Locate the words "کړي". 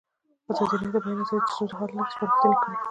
2.61-2.75